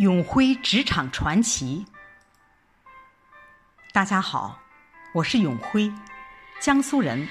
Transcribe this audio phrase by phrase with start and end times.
[0.00, 1.84] 永辉职场传奇。
[3.92, 4.58] 大家好，
[5.12, 5.92] 我是永辉，
[6.58, 7.28] 江苏人，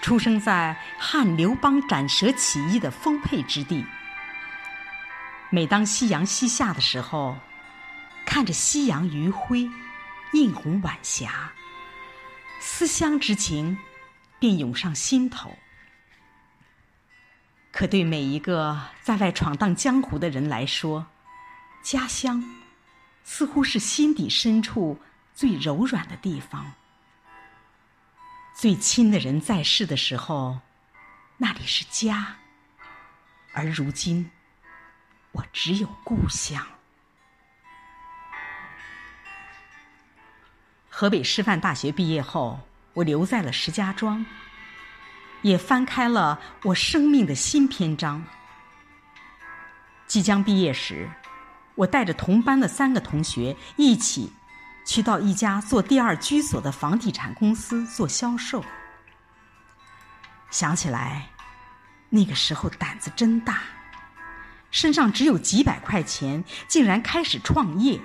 [0.00, 3.84] 出生在汉刘邦斩蛇起义的丰沛之地。
[5.50, 7.36] 每当夕阳西下的时候，
[8.24, 9.68] 看着夕阳余晖，
[10.32, 11.52] 映红晚霞，
[12.58, 13.76] 思乡之情
[14.38, 15.54] 便涌上心头。
[17.70, 21.06] 可对每一个在外闯荡江湖的人来说，
[21.90, 22.44] 家乡，
[23.24, 25.00] 似乎是心底深处
[25.34, 26.74] 最柔软的地方。
[28.54, 30.60] 最亲的人在世的时候，
[31.38, 32.34] 那里是家；
[33.54, 34.30] 而如今，
[35.32, 36.62] 我只有故乡。
[40.90, 42.60] 河北师范大学毕业后，
[42.92, 44.26] 我留在了石家庄，
[45.40, 48.22] 也翻开了我生命的新篇章。
[50.06, 51.08] 即将毕业时。
[51.78, 54.32] 我带着同班的三个同学一起，
[54.84, 58.64] 去到一家做第二居所的房地产公司做销售。
[60.50, 61.28] 想起来，
[62.10, 63.60] 那个时候胆子真大，
[64.72, 68.00] 身上只有几百块钱，竟然开始创业。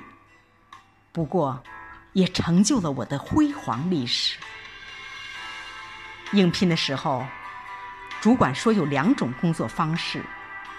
[1.11, 1.63] 不过，
[2.11, 4.37] 也成就了我的辉煌历史。
[6.31, 7.25] 应聘的时候，
[8.21, 10.23] 主管说有两种工作方式，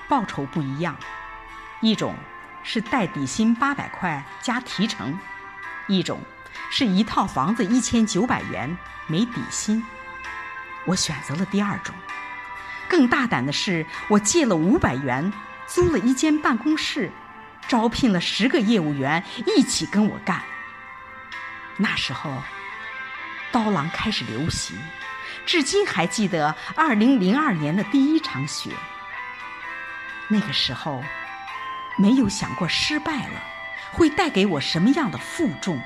[0.08, 0.96] 报酬不一样，
[1.80, 2.14] 一种。
[2.64, 5.16] 是带底薪八百块加提成，
[5.86, 6.20] 一种
[6.70, 8.76] 是一套房子一千九百元
[9.06, 9.84] 没底薪。
[10.86, 11.94] 我选择了第二种。
[12.88, 15.32] 更大胆的是，我借了五百元
[15.66, 17.12] 租了一间办公室，
[17.68, 20.40] 招聘了十个业务员一起跟我干。
[21.76, 22.42] 那时候，
[23.52, 24.76] 刀郎开始流行，
[25.44, 28.70] 至今还记得二零零二年的第一场雪。
[30.28, 31.04] 那个时候。
[31.96, 33.42] 没有想过失败了
[33.92, 35.80] 会带给我什么样的负重，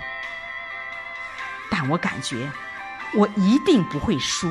[1.71, 2.51] 但我感觉
[3.15, 4.49] 我一定不会输。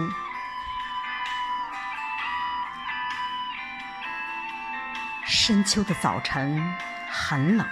[5.25, 6.75] 深秋的早晨
[7.09, 7.65] 很冷，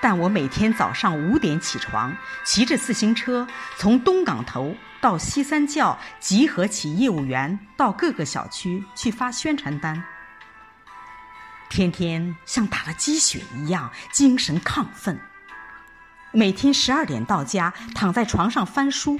[0.00, 10.02] 但我每天早上五点起床，骑着自行车从东港头到西三教集合起业务员，到各个小区去发宣传单。
[11.72, 15.18] 天天像打了鸡血一样精神亢奋。
[16.30, 19.18] 每天十二点到家，躺在床上翻书，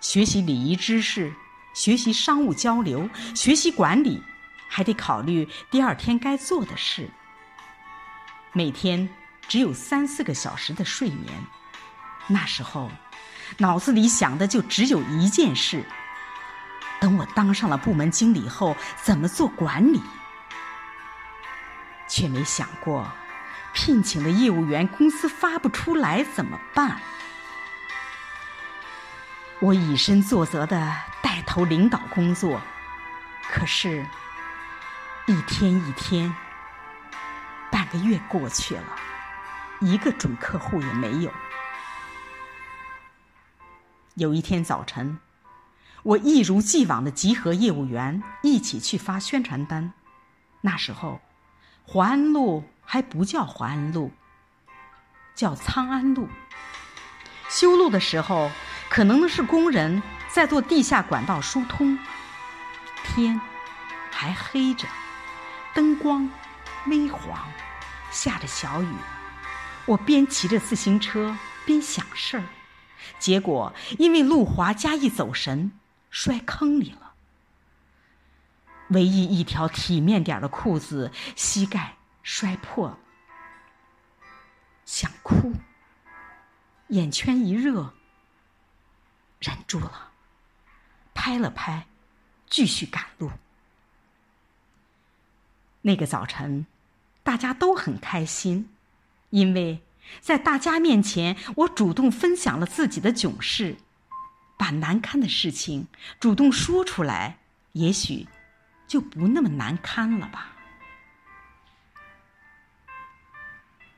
[0.00, 1.34] 学习礼仪知识，
[1.74, 4.22] 学习商务交流，学习管理，
[4.68, 7.10] 还得考虑第二天该做的事。
[8.52, 9.08] 每天
[9.48, 11.32] 只有三四个小时的睡眠，
[12.28, 12.92] 那时候
[13.58, 15.84] 脑子里想的就只有一件事：
[17.00, 20.00] 等我当上了部门经理后，怎么做管理。
[22.12, 23.10] 却没想过，
[23.72, 27.00] 聘请的业务员公司发不出来怎么办？
[29.60, 32.60] 我以身作则的带头领导工作，
[33.50, 34.04] 可是，
[35.24, 36.34] 一天一天，
[37.70, 38.84] 半个月过去了，
[39.80, 41.32] 一个准客户也没有。
[44.16, 45.18] 有一天早晨，
[46.02, 49.94] 我一如既往的集合业务员一起去发宣传单，
[50.60, 51.18] 那时候。
[51.86, 54.10] 淮安路还不叫淮安路，
[55.34, 56.28] 叫苍安路。
[57.48, 58.50] 修路的时候，
[58.88, 61.98] 可能是工人在做地下管道疏通。
[63.04, 63.38] 天
[64.10, 64.86] 还黑着，
[65.74, 66.30] 灯光
[66.86, 67.46] 微黄，
[68.10, 68.94] 下着小雨。
[69.84, 72.44] 我边骑着自行车边想事儿，
[73.18, 75.72] 结果因为路滑加一走神，
[76.08, 77.01] 摔坑里了。
[78.92, 82.98] 唯一一条体面点的裤子，膝盖摔破了，
[84.84, 85.52] 想哭，
[86.88, 87.92] 眼圈一热，
[89.40, 90.10] 忍住了，
[91.14, 91.86] 拍了拍，
[92.48, 93.30] 继续赶路。
[95.82, 96.66] 那个早晨，
[97.22, 98.68] 大家都很开心，
[99.30, 99.82] 因为
[100.20, 103.76] 在大家面前，我主动分享了自己的囧事，
[104.58, 105.88] 把难堪的事情
[106.20, 107.38] 主动说出来，
[107.72, 108.28] 也许。
[108.92, 110.48] 就不那么难堪了吧？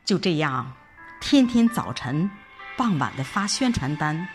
[0.04, 0.72] 就这样，
[1.20, 2.30] 天天早晨、
[2.76, 4.28] 傍晚的发宣传单，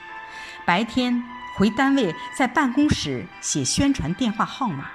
[0.65, 1.23] 白天
[1.55, 4.89] 回单位在办公室写宣传电话号码，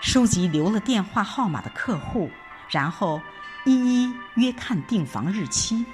[0.00, 2.30] 收集留了电话号码的客户，
[2.68, 3.20] 然后
[3.64, 5.84] 一一约看订房日期。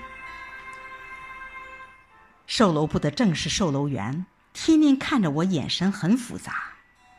[2.46, 6.75] 售楼部的正式售楼员天天看着我，眼神很复杂。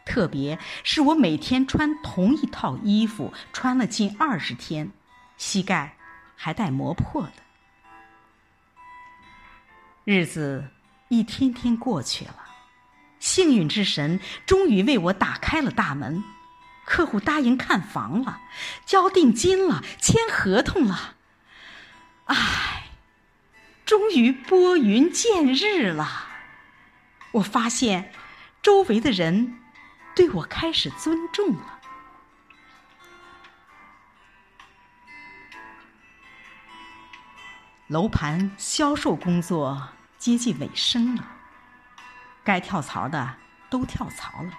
[0.07, 4.89] 特别是我每天穿同一套衣服，穿了近二十天，
[5.38, 5.98] 膝盖
[6.38, 7.33] 还带磨破的。
[10.06, 10.69] 日子
[11.09, 12.39] 一天天过去了，
[13.19, 16.24] 幸运之神终于为我打开了大门，
[16.86, 18.39] 客户答应看房了，
[18.86, 21.15] 交定金了，签合同了。
[22.27, 22.86] 唉，
[23.86, 26.27] 终于拨云见日了。
[27.33, 28.13] 我发现，
[28.62, 29.59] 周围的人
[30.18, 31.80] 对我开始尊重了。
[37.86, 41.24] 楼盘销售工作接近尾声了，
[42.44, 43.36] 该跳槽的
[43.69, 44.52] 都跳槽了。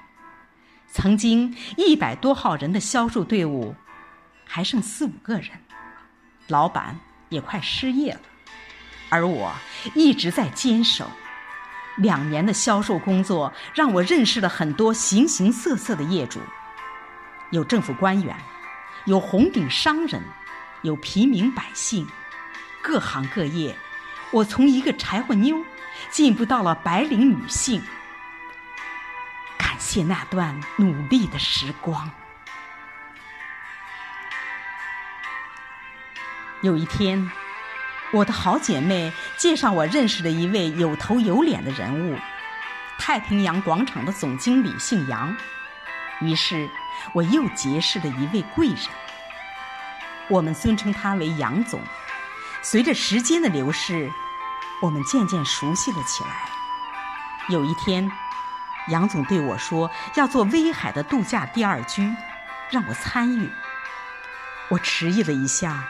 [0.86, 3.74] 曾经一百多号人的销售队伍，
[4.46, 5.60] 还剩四五个人，
[6.46, 6.96] 老板
[7.30, 8.20] 也快失业了，
[9.10, 9.52] 而我
[9.96, 11.10] 一直在坚守。
[11.98, 16.40] 两年的销售工作让我认识了很多形形色色的业主，
[17.50, 18.36] 有政府官员，
[19.04, 20.22] 有红顶商人，
[20.82, 22.06] 有平民百姓。
[22.80, 23.76] 各行各业，
[24.30, 25.62] 我从一个柴火妞
[26.10, 27.82] 进步到了白领女性。
[29.58, 32.10] 感谢那段努力的时光。
[36.62, 37.30] 有一天，
[38.10, 42.18] 我的好姐妹介绍我认识了一位有头有脸的人物——
[42.98, 45.36] 太平洋广场的总经理，姓杨。
[46.20, 46.68] 于是，
[47.12, 48.78] 我又结识了一位贵人，
[50.28, 51.80] 我们尊称他为杨总。
[52.62, 54.10] 随着时间的流逝，
[54.80, 56.30] 我们渐渐熟悉了起来。
[57.50, 58.10] 有一天，
[58.88, 62.10] 杨总对我说要做威海的度假第二居，
[62.70, 63.50] 让我参与。
[64.70, 65.84] 我迟疑了一下，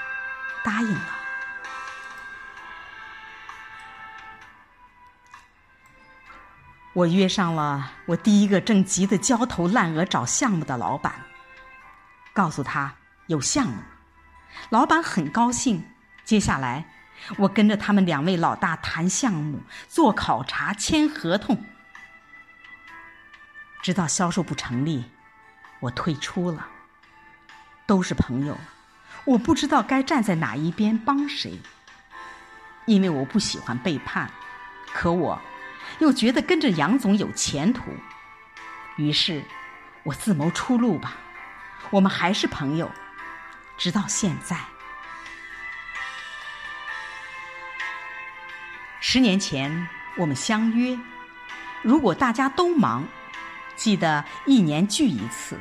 [0.64, 1.17] 答应了。
[6.98, 11.14] 我约上了我第一个正急得焦头烂额找项目的老板，
[12.32, 12.92] 告诉他
[13.28, 13.76] 有项目，
[14.70, 15.84] 老板很高兴。
[16.24, 16.86] 接下来，
[17.36, 21.64] 我跟着他们两位老大谈项目、做考察、签合同，
[23.80, 25.04] 直到销售不成立，
[25.78, 26.66] 我退出了。
[27.86, 28.58] 都是朋友，
[29.24, 31.60] 我不知道该站在哪一边帮谁，
[32.86, 34.28] 因为我不喜欢背叛，
[34.92, 35.40] 可我
[36.00, 37.82] 又觉得跟着杨总有前途，
[38.96, 39.44] 于是，
[40.04, 41.16] 我自谋出路吧。
[41.90, 42.90] 我们还是朋友，
[43.76, 44.58] 直到现在。
[49.00, 50.98] 十年前我们相约，
[51.82, 53.06] 如果大家都忙，
[53.74, 55.58] 记得一年聚一次，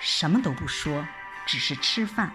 [0.00, 1.06] 什么都不说，
[1.46, 2.32] 只是吃饭。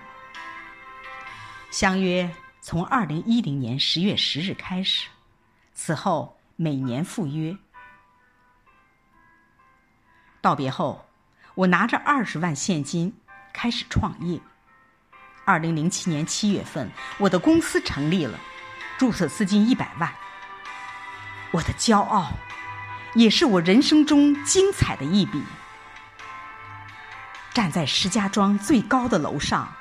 [1.72, 2.30] 相约
[2.62, 5.08] 从二零一零年十月十日开始，
[5.74, 7.58] 此后每年赴约。
[10.42, 11.08] 道别后，
[11.56, 13.18] 我拿着二十万现金
[13.52, 14.40] 开始创业。
[15.44, 18.40] 二零零七年七月份，我的公司成立了，
[18.98, 20.14] 注册资金一百万。
[21.52, 22.32] 我的骄傲，
[23.14, 25.44] 也是我人生中精彩的一笔。
[27.54, 29.74] 站在石家庄最高的楼上，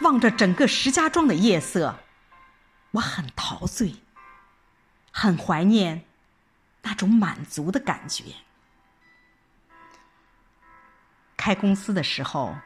[0.00, 1.98] 望着整个石家庄的夜色，
[2.92, 3.96] 我很陶醉，
[5.10, 6.04] 很怀念
[6.82, 8.24] 那种满足的感觉。
[11.36, 12.56] 开公司的时候，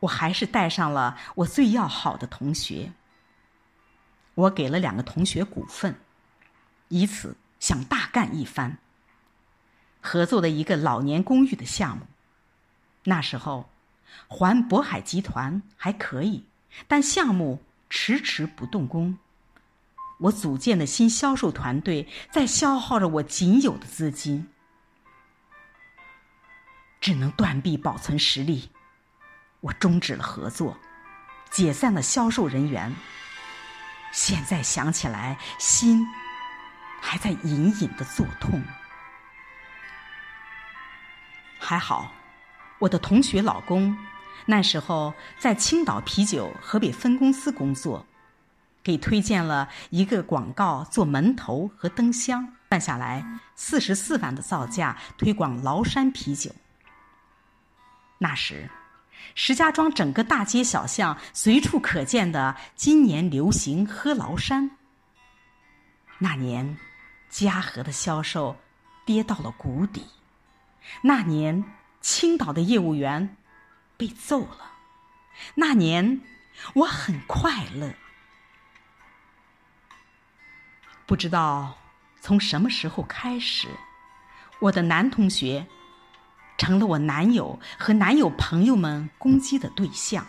[0.00, 2.92] 我还是带上了我最要好的同学，
[4.34, 5.94] 我给了两个同学股份，
[6.88, 7.36] 以此。
[7.60, 8.78] 想大干一番。
[10.00, 12.06] 合作的一个老年公寓的项目，
[13.04, 13.68] 那时候
[14.28, 16.46] 环渤海集团还可以，
[16.88, 19.18] 但项目迟迟不动工。
[20.20, 24.48] 我组建的新销售团队在消耗着我仅有的资金，
[27.00, 28.70] 只能断臂保存实力。
[29.60, 30.76] 我终止了合作，
[31.50, 32.94] 解散了销售人员。
[34.12, 36.06] 现在想起来，心。
[37.02, 38.62] 还在隐隐的作痛。
[41.58, 42.12] 还好，
[42.78, 43.96] 我的同学老公
[44.44, 48.04] 那时候在青岛啤酒河北分公司工作，
[48.82, 56.50] 给推荐了一个广告做门头和灯箱，办下来四十四万的造价推广崂山啤酒。
[58.18, 58.68] 那时，
[59.34, 64.70] 石家庄整个大街小巷随处可见的今年流行喝崂山。
[66.18, 66.76] 那年。
[67.32, 68.56] 嘉禾的销售
[69.06, 70.04] 跌到了谷底。
[71.00, 71.64] 那年，
[72.00, 73.36] 青岛的业务员
[73.96, 74.72] 被揍了。
[75.54, 76.20] 那年，
[76.74, 77.94] 我很快乐。
[81.10, 81.76] 不知道
[82.20, 83.66] 从什么时候开始，
[84.60, 85.66] 我的男同学
[86.56, 90.28] 成了我男友和男友朋友们攻击的对象。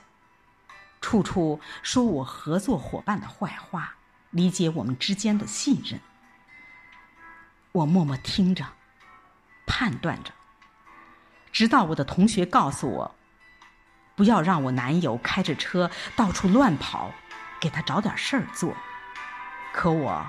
[1.00, 3.94] 处处说我合作伙伴的坏话，
[4.32, 6.00] 理解我们之间的信任。
[7.74, 8.66] 我默默听着，
[9.68, 10.32] 判断着，
[11.52, 13.16] 直到我的同学告诉我，
[14.16, 17.12] 不要让我男友开着车到处乱跑，
[17.60, 18.76] 给他找点事儿做。
[19.72, 20.26] 可我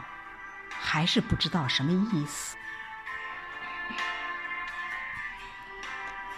[0.84, 2.56] 还是不知道什么意思。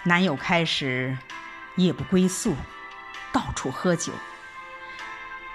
[0.02, 1.16] 男友开始
[1.76, 2.54] 夜不归宿，
[3.32, 4.12] 到处喝酒，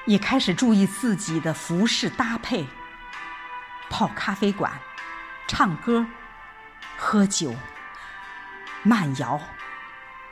[0.05, 2.65] 也开始注意自己的服饰搭配，
[3.91, 4.74] 泡咖啡馆，
[5.48, 6.05] 唱歌，
[6.98, 7.55] 喝酒，
[8.81, 9.39] 慢摇。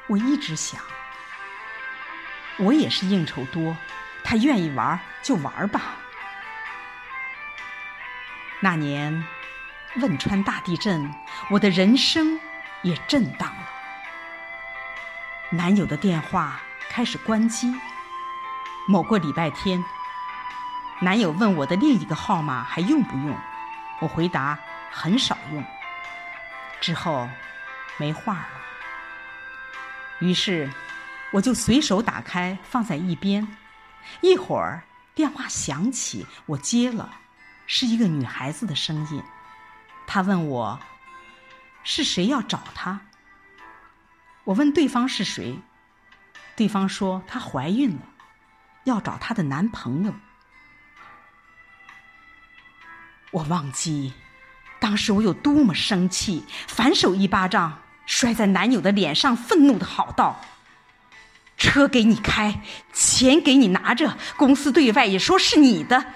[0.07, 0.81] 我一直想，
[2.57, 3.77] 我也是应酬多，
[4.23, 5.81] 他愿意玩就玩吧。
[8.59, 9.23] 那年
[9.97, 11.13] 汶川大地震，
[11.51, 12.39] 我的人生
[12.81, 13.69] 也震荡了。
[15.51, 16.59] 男友的电话
[16.89, 17.71] 开始关机。
[18.87, 19.83] 某个礼拜天，
[21.01, 23.37] 男友问我的另一个号码还用不用，
[23.99, 24.57] 我回答
[24.89, 25.63] 很少用。
[26.81, 27.29] 之后
[27.97, 28.49] 没话了，
[30.19, 30.71] 于是
[31.31, 33.47] 我就随手打开放在一边。
[34.21, 34.83] 一会儿
[35.13, 37.11] 电话响起，我接了，
[37.67, 39.21] 是一个女孩子的声音。
[40.07, 40.79] 她问我
[41.83, 43.01] 是谁要找她。
[44.45, 45.59] 我问对方是谁，
[46.55, 48.01] 对方说她怀孕了，
[48.86, 50.13] 要找她的男朋友。
[53.31, 54.13] 我忘记
[54.79, 60.39] 当时我有多么生气，反手一巴掌摔在男友的脸上，愤怒的吼道
[61.57, 62.62] ：“车给你开，
[62.93, 66.13] 钱给你拿着，公司对外也说是你的，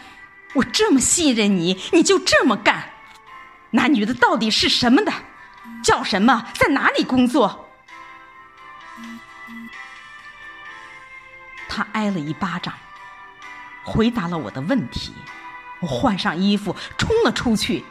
[0.53, 2.89] 我这么信任你，你就这么干？
[3.71, 5.11] 那女的到底是什么的？
[5.83, 6.47] 叫什么？
[6.55, 7.69] 在哪里工作？”
[11.69, 12.73] 他挨了一巴掌，
[13.83, 15.13] 回答了我的问题。
[15.79, 17.85] 我换上衣服冲了出去，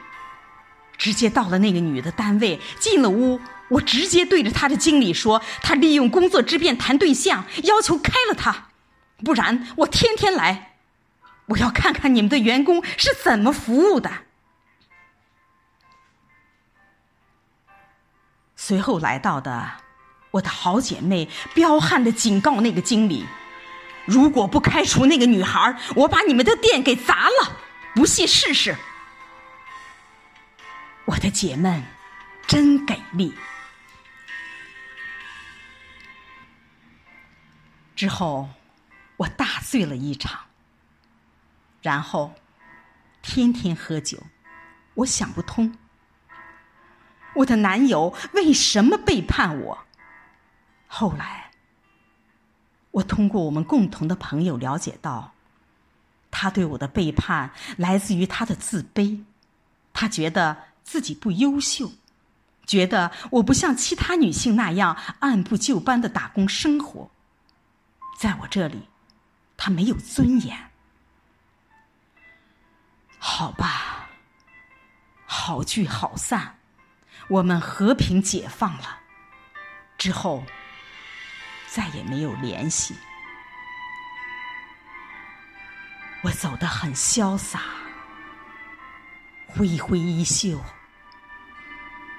[0.98, 2.60] 直接到了那个女的单位。
[2.78, 8.68] 进了屋，我直接对着他的经理说：“他利用工作之便谈对象，要求开了他，
[9.24, 10.69] 不然我天天来。
[11.50, 14.10] 我要看看你们的员工是怎么服务的。”
[18.56, 19.70] 随后来到的
[20.32, 23.26] 我的好姐妹，彪悍的警告那个经理。
[24.06, 27.56] 如果不开除那个女孩，我把你们的店给砸了！
[27.94, 28.76] 不信试试。
[31.04, 31.82] 我的姐们
[32.46, 33.34] 真给力。
[37.96, 38.48] 之后，
[39.16, 40.46] 我大醉了一场，
[41.80, 42.32] 然后
[43.22, 44.18] 天天喝酒。
[44.94, 45.76] 我想不通，
[47.34, 49.78] 我的男友为什么背叛我？
[50.86, 51.50] 后来。
[52.92, 55.32] 我通过我们共同的朋友了解到，
[56.28, 59.22] 他对我的背叛来自于他的自卑，
[59.92, 61.92] 他觉得自己不优秀，
[62.66, 67.08] 觉得我不像其他女性那样按部就班的打工生活，
[68.18, 68.88] 在我这里，
[69.56, 70.69] 他没有尊严。
[73.20, 74.08] 好吧，
[75.24, 76.58] 好聚好散，
[77.28, 78.98] 我们和平解放了，
[79.96, 80.42] 之后。
[81.72, 82.96] 再也没有联系。
[86.22, 87.60] 我走得很潇洒，
[89.46, 90.60] 挥挥衣袖，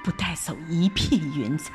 [0.05, 1.73] 不带走一片云彩。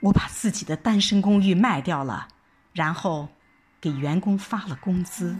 [0.00, 2.26] 我把自己的单身公寓卖掉了，
[2.72, 3.28] 然后
[3.80, 5.38] 给员工发了工资。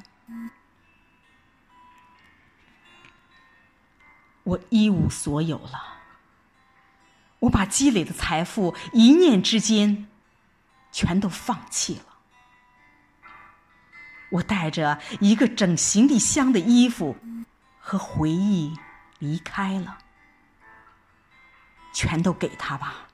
[4.50, 5.98] 我一无所有了。
[7.40, 10.06] 我把积累的财富一念之间。
[10.92, 12.06] 全都放弃了。
[14.30, 17.16] 我带着一个整行李箱的衣服
[17.78, 18.76] 和回忆
[19.20, 19.98] 离开了，
[21.92, 23.06] 全都给他吧，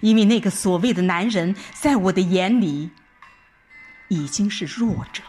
[0.00, 2.90] 因为那个所谓的男人，在我的眼里
[4.08, 5.22] 已经是弱者。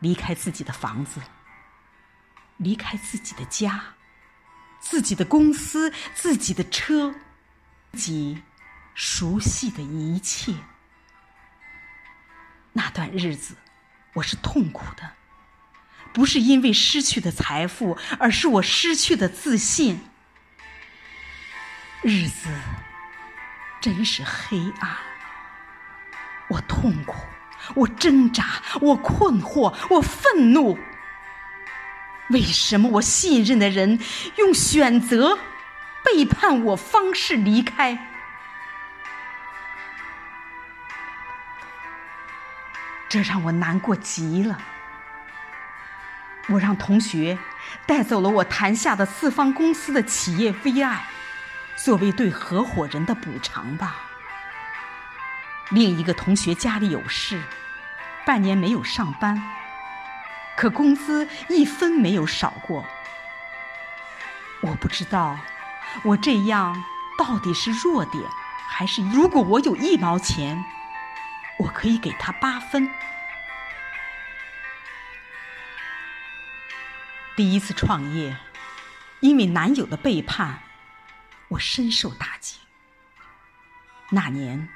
[0.00, 1.20] 离开自己的房子，
[2.62, 3.82] 离开自己的家，
[4.80, 7.14] 自己的公司，自己的车，
[7.92, 8.42] 自己。
[8.94, 10.52] 熟悉的一切，
[12.74, 13.56] 那段日子，
[14.12, 15.12] 我是痛苦的，
[16.12, 19.98] 不是因为失去的财富，而是我失去的自信。
[22.02, 22.50] 日子
[23.80, 24.98] 真是黑暗，
[26.48, 27.14] 我痛苦，
[27.74, 30.78] 我挣扎，我困惑，我愤怒。
[32.32, 34.00] 为什么我信任的人
[34.36, 35.38] 用选择
[36.04, 38.08] 背叛我方式离开？
[43.08, 44.58] 这让我难过极了。
[46.48, 47.38] 我让同学
[47.86, 50.96] 带走了我谈下的四方公司的企业 VI，
[51.76, 53.96] 作为对合伙人的补偿吧。
[55.70, 57.40] 另一个同学家里有事，
[58.26, 59.40] 半年没有上班，
[60.62, 62.86] 可工资一分没有少过。
[64.60, 65.36] 我不知道，
[66.04, 66.84] 我这样
[67.18, 68.24] 到底是弱点，
[68.68, 70.64] 还是如果我有一毛钱，
[71.58, 72.88] 我可以给他八分。
[77.34, 78.36] 第一次创业，
[79.18, 80.62] 因为男友的背叛，
[81.48, 82.60] 我深受打击。
[84.10, 84.68] 那年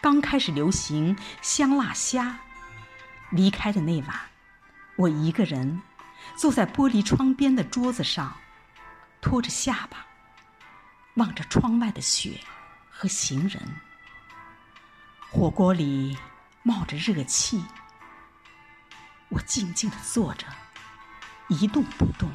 [0.00, 2.38] 刚开始流行香辣虾，
[3.30, 4.20] 离开的那晚，
[4.96, 5.82] 我一个人
[6.36, 8.32] 坐在玻璃窗边的桌子上，
[9.20, 10.06] 托着下巴，
[11.14, 12.40] 望着窗外的雪
[12.88, 13.60] 和行人。
[15.30, 16.16] 火锅里
[16.62, 17.64] 冒着热气，
[19.30, 20.46] 我静静的坐着。
[21.48, 22.30] 一动不动，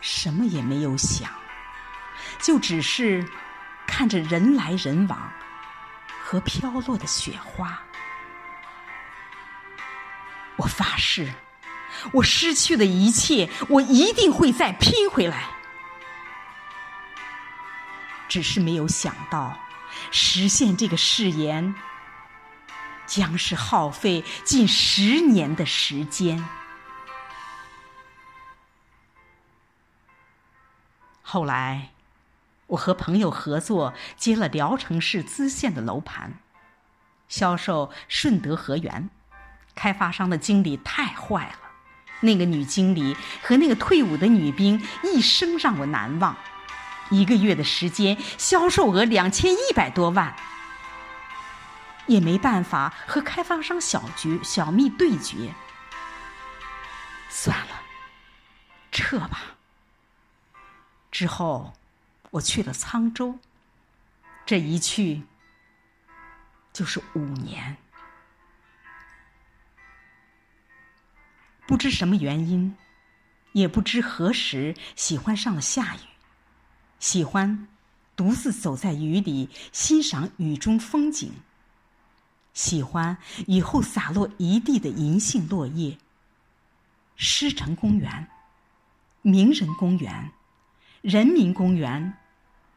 [0.00, 1.30] 什么也没有想，
[2.40, 3.24] 就只是
[3.86, 5.32] 看着人来人往
[6.22, 7.80] 和飘落的雪花。
[10.56, 11.32] 我发誓，
[12.12, 15.50] 我失去的一切，我一定会再拼回来。
[18.28, 19.58] 只是没有想到，
[20.10, 21.74] 实现这个誓言，
[23.06, 26.44] 将是耗费近十年的时间。
[31.22, 31.90] 后来，
[32.68, 36.38] 我和朋友合作接了聊城市资县的楼盘，
[37.28, 39.10] 销售顺德河源。
[39.74, 41.58] 开发商的经理太坏了，
[42.20, 46.36] 那个女经理和那个退伍的女兵一生让我难忘。
[47.10, 50.34] 一个月的时间，销售额两千一百多万，
[52.06, 55.54] 也没办法和开发商小局小蜜对决。
[57.28, 57.82] 算了，
[58.90, 59.40] 撤吧。
[61.10, 61.74] 之后，
[62.30, 63.38] 我去了沧州。
[64.46, 65.22] 这一去
[66.72, 67.76] 就是五年。
[71.66, 72.76] 不知什么原因，
[73.52, 76.00] 也不知何时喜欢上了下雨，
[76.98, 77.68] 喜欢
[78.14, 81.32] 独自走在雨里欣赏雨中风景，
[82.52, 85.98] 喜欢雨后洒落一地的银杏落叶。
[87.16, 88.28] 狮城公园，
[89.22, 90.32] 名人公园。
[91.00, 92.16] 人民公园，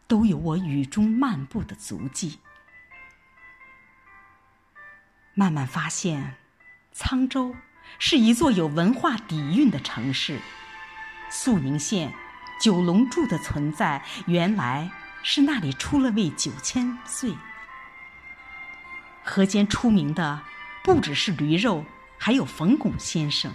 [0.05, 2.39] 都有我雨中漫步的足迹。
[5.33, 6.35] 慢慢发现，
[6.93, 7.55] 沧州
[7.99, 10.39] 是一座有文化底蕴的城市。
[11.29, 12.13] 肃宁县
[12.61, 14.89] 九龙柱的存在，原来
[15.23, 17.33] 是那里出了位九千岁。
[19.23, 20.41] 河间出名的
[20.83, 21.83] 不只是驴肉，
[22.17, 23.51] 还有冯巩先生。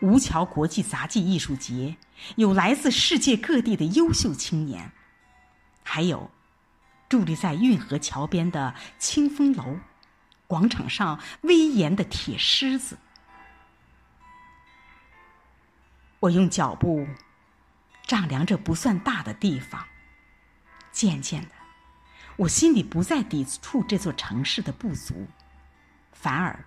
[0.00, 1.96] 吴桥国际杂技艺术节
[2.36, 4.92] 有来自世界各地的优秀青年，
[5.82, 6.30] 还有
[7.08, 9.78] 伫立在运河桥边的清风楼，
[10.46, 12.98] 广场上威严的铁狮子。
[16.26, 17.06] 我用脚步
[18.04, 19.86] 丈量着不算大的地方，
[20.90, 21.50] 渐渐的，
[22.36, 25.28] 我心里不再抵触这座城市的不足，
[26.12, 26.64] 反而。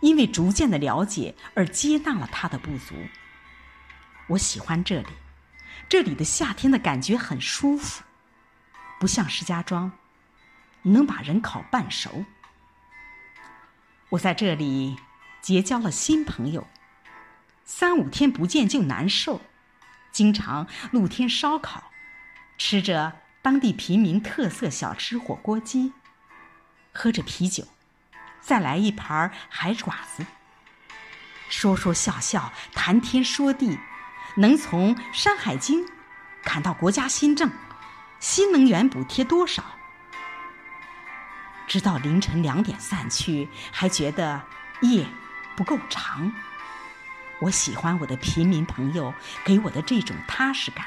[0.00, 2.94] 因为逐渐的了解而接纳了他的不足。
[4.28, 5.08] 我喜欢这里，
[5.88, 8.02] 这里的夏天的感觉很舒服，
[9.00, 9.92] 不像石家庄，
[10.82, 12.24] 能把人烤半熟。
[14.10, 14.96] 我在这里
[15.40, 16.66] 结交了新朋友，
[17.68, 19.40] 三五天不见就难受，
[20.12, 21.90] 经常露天烧烤，
[22.56, 25.92] 吃着当地平民特色小吃火锅鸡，
[26.92, 27.64] 喝着啤酒。
[28.40, 30.24] 再来一盘海爪子，
[31.48, 33.76] 说说笑笑，谈天说地，
[34.36, 35.84] 能从《山海经》
[36.44, 37.50] 侃到国家新政，
[38.20, 39.64] 新能源补贴多少？
[41.66, 44.40] 直到凌晨两点散去，还觉得
[44.82, 45.04] 夜
[45.56, 46.32] 不够长。
[47.38, 49.12] 我喜欢我的平民朋友
[49.44, 50.86] 给我的这种踏实感。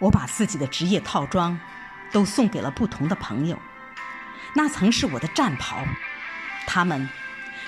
[0.00, 1.58] 我把自己的职业套装
[2.10, 3.58] 都送给了不同的朋友。
[4.52, 5.84] 那曾是我的战袍，
[6.66, 7.08] 他们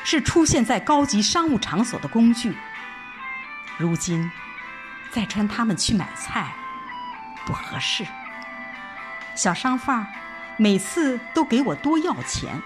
[0.04, 2.56] 是出现在高级商务场所的工具。
[3.78, 4.30] 如今
[5.10, 6.52] 再穿他们去买菜，
[7.46, 8.04] 不合适。
[9.34, 10.06] 小商贩
[10.56, 12.60] 每次都给我多要钱。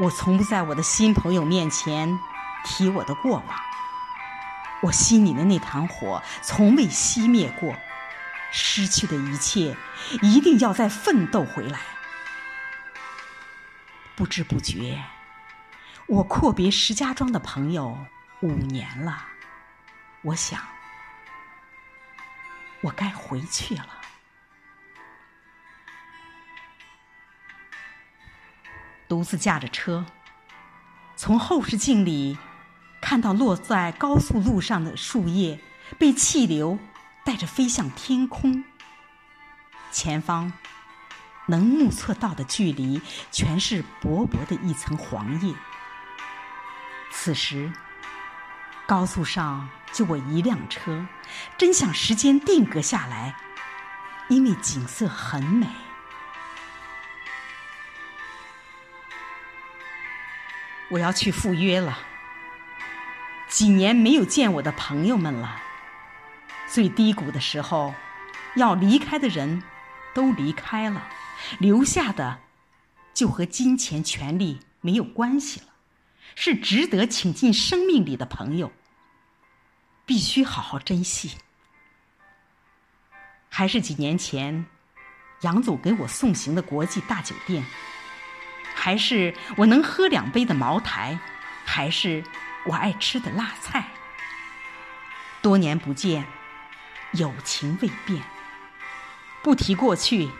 [0.00, 2.18] 我从不在我的新朋友面前
[2.64, 3.60] 提我的过往，
[4.82, 7.76] 我心里的那团火从未熄灭过，
[8.50, 9.76] 失去的一切，
[10.20, 11.78] 一定要再奋斗回来。
[14.16, 15.04] 不知不觉，
[16.06, 17.96] 我阔别石家庄的朋友
[18.40, 19.26] 五年了。
[20.22, 20.60] 我想，
[22.80, 23.86] 我该回去了。
[29.14, 30.04] 独自驾着车，
[31.14, 32.36] 从后视镜里
[33.00, 35.60] 看到落在高速路上的树叶
[36.00, 36.80] 被气流
[37.24, 38.64] 带着飞向天空，
[39.92, 40.52] 前方。
[41.46, 43.00] 能目测到的距离，
[43.30, 45.54] 全是薄薄的一层黄叶。
[47.12, 47.72] 此时，
[48.84, 51.06] 高速上就我一辆车，
[51.56, 53.36] 真想时间定格下来，
[54.28, 55.68] 因为景色很美。
[60.94, 61.98] 我要去赴约了，
[63.48, 65.60] 几年没有见我的朋友们了。
[66.68, 67.92] 最低谷的时候，
[68.54, 69.64] 要离开的人
[70.14, 71.08] 都离开了。
[71.58, 72.38] 留下的，
[73.12, 75.66] 就和金钱、权力没有关系了，
[76.36, 78.70] 是值得请进生命里的朋友，
[80.06, 81.38] 必须好好珍惜。
[83.48, 84.64] 还是几年前，
[85.40, 87.64] 杨总给我送行的国际大酒店，
[88.84, 91.18] 还是我能喝两杯的茅台，
[91.64, 92.22] 还是
[92.66, 93.88] 我爱吃的辣菜。
[95.40, 96.26] 多年不见，
[97.12, 98.22] 友情未变，
[99.42, 100.30] 不提过去。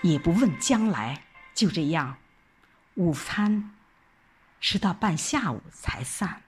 [0.00, 2.16] 也不问将来，就这样，
[2.94, 3.74] 午餐
[4.62, 6.40] 吃到半下午才散。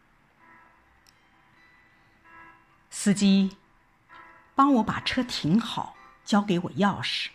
[2.88, 3.58] 司机
[4.54, 7.26] 帮我把车停好，交给我钥匙，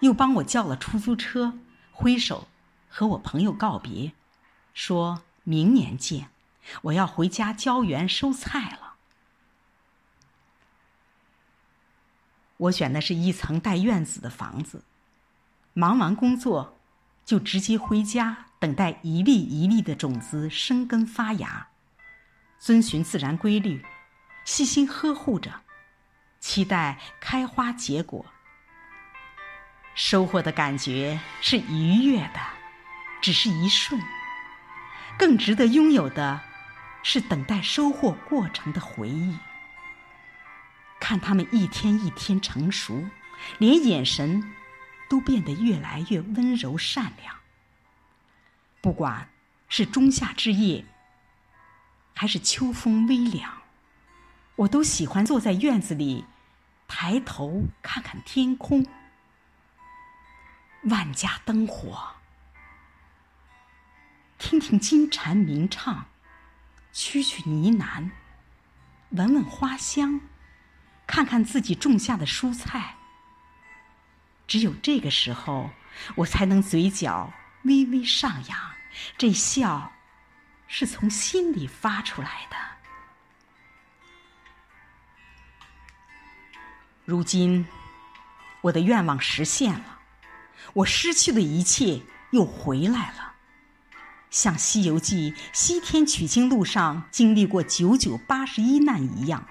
[0.00, 1.58] 又帮我叫了出租车，
[1.90, 2.48] 挥手
[2.96, 4.12] 和我朋友告别，
[4.72, 6.28] 说明年见。
[6.82, 8.94] 我要回家浇园收菜了。
[12.56, 14.84] 我选的是一层带院子的房子。
[15.72, 16.78] 忙完工作，
[17.24, 21.66] 就直接回家，等待一粒一粒的种子生根发芽，
[22.60, 23.84] 遵循自然规律，
[24.44, 25.62] 细心呵护着，
[26.38, 28.24] 期待开花结果。
[29.96, 32.40] 收获的感觉是愉悦的，
[33.24, 33.98] 只是一瞬；
[35.18, 36.42] 更值得拥有的，
[37.02, 39.38] 是等待收获过程的回忆。
[41.00, 43.02] 看他们一天一天成熟，
[43.56, 44.52] 连眼神。
[45.06, 47.36] 都变得越来越温柔善良。
[48.80, 49.28] 不管
[49.68, 50.84] 是仲夏之夜，
[52.14, 53.52] 还是秋风微凉，
[54.56, 56.24] 我都喜欢坐在院子里，
[56.88, 58.84] 抬头看看天空。
[60.84, 62.16] 万家灯火，
[64.38, 66.06] 听听金蝉鸣唱，
[66.92, 68.10] 曲曲呢喃，
[69.10, 70.20] 闻闻花香，
[71.06, 72.96] 看看自己种下的蔬菜。
[74.46, 75.70] 只有这个时候，
[76.16, 78.58] 我才能嘴角微微上扬，
[79.16, 79.92] 这笑
[80.66, 82.56] 是从心里发出来的。
[87.06, 87.66] 如今，
[88.62, 90.00] 我的愿望实现了，
[90.74, 93.33] 我失去的一切又回来了，
[94.34, 99.46] 像《西游记》西天取经路上经历过九九八十一难一样，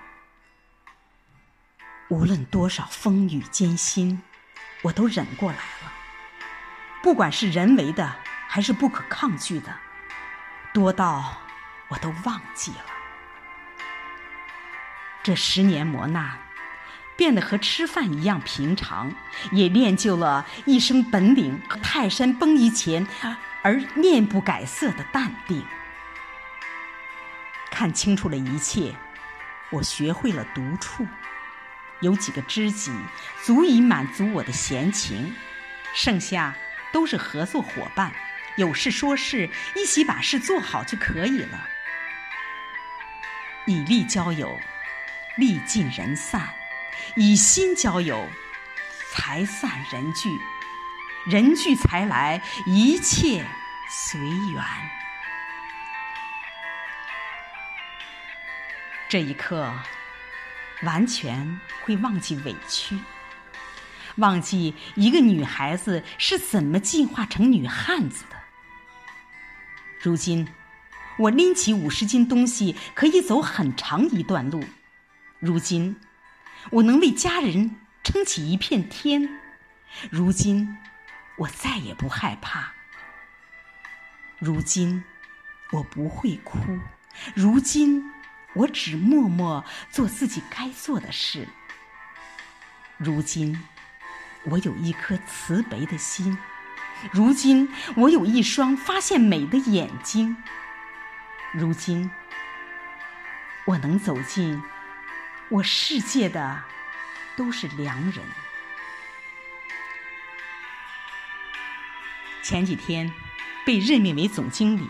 [2.10, 4.22] 无论多少风雨艰辛。
[4.82, 5.94] 我都忍过来了，
[7.02, 8.14] 不管是人为的
[8.50, 9.74] 还是不可抗拒的，
[10.74, 11.38] 多到
[11.88, 12.86] 我都忘记了。
[15.24, 16.38] 这十年磨难，
[17.16, 19.14] 变得和吃饭一样平常，
[19.54, 23.08] 也练就了一身本领和泰山崩于前
[23.64, 25.66] 而面不改色的淡定。
[27.72, 28.94] 看清楚了一切，
[29.72, 31.08] 我学会了独处。
[32.02, 32.92] 有几个知己，
[33.42, 35.34] 足以满足我的闲情，
[35.96, 36.54] 剩下
[36.92, 38.12] 都是合作伙伴，
[38.58, 41.68] 有事说事，一起把事做好就可以了。
[43.66, 44.60] 以利交友，
[45.38, 46.42] 利尽人散；
[47.16, 48.28] 以心交友，
[49.14, 50.30] 财散人聚。
[51.26, 53.46] 人聚财来，一切
[53.90, 54.64] 随缘。
[59.08, 59.74] 这一刻。
[60.82, 63.00] 完全会忘记委屈，
[64.18, 68.36] 忘记一个女孩子是怎么进化成女汉子的。
[70.02, 70.46] 如今，
[71.18, 74.62] 我拎起五十斤东西可以走很长一段路。
[75.40, 75.96] 如今，
[76.70, 79.40] 我能为家人撑起一片天。
[80.10, 80.78] 如今，
[81.38, 82.74] 我再也不害怕。
[84.40, 85.04] 如今，
[85.72, 86.60] 我不会哭。
[87.36, 88.12] 如今。
[88.56, 91.48] 我只默默做自己该做的事。
[92.98, 93.60] 如今，
[94.44, 96.38] 我有一颗慈悲的心；
[97.12, 100.36] 如今，我有一双发现美的眼睛；
[101.52, 102.12] 如今，
[103.66, 104.62] 我能走进
[105.50, 106.64] 我世界的
[107.36, 108.24] 都是良人。
[112.44, 113.10] 前几天
[113.66, 114.86] 被任命为总经理，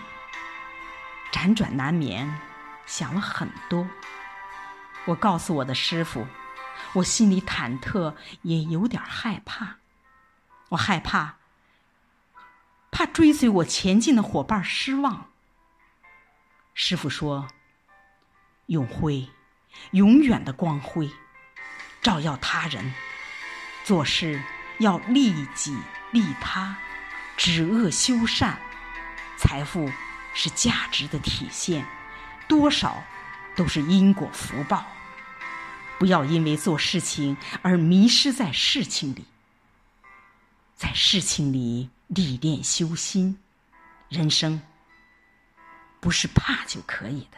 [1.32, 2.42] 辗转难眠，
[2.88, 3.88] 想了很多。
[5.06, 6.26] 我告诉我的师傅，
[6.94, 9.76] 我心里忐忑，也有点害怕。
[10.70, 11.36] 我害怕，
[12.90, 15.30] 怕追随我前进的伙伴失望。
[16.74, 17.48] 师傅说
[18.66, 19.30] ：“永辉，
[19.92, 21.08] 永远的光辉，
[22.02, 22.96] 照耀他人，
[23.84, 24.42] 做事
[24.80, 25.78] 要利己
[26.12, 26.76] 利他。”
[27.36, 28.58] 止恶修善，
[29.38, 29.92] 财富
[30.34, 31.86] 是价值的体现，
[32.48, 33.04] 多少
[33.56, 34.86] 都是因果福报。
[36.00, 39.26] 不要因为做事情而迷失在事情里，
[40.76, 43.40] 在事情里历练修心。
[44.10, 44.62] 人生
[46.00, 47.38] 不是怕就可以的。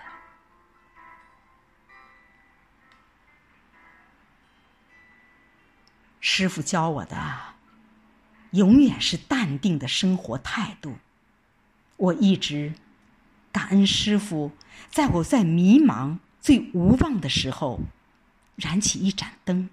[6.19, 7.54] 师傅教我的。
[8.55, 10.97] 永远是淡定的生活态度。
[11.97, 12.73] 我一直
[13.51, 14.51] 感恩师傅，
[14.89, 17.81] 在我在迷茫、最无望的时候，
[18.55, 19.69] 燃起一盏灯，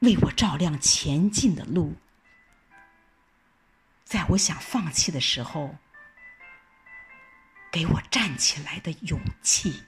[0.00, 1.92] 为我照亮前进的路；
[4.04, 5.76] 在我想放弃的时候，
[7.70, 9.82] 给我站起来的勇气。